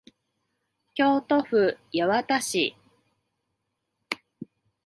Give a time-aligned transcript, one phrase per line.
[0.95, 2.73] 京都府八幡市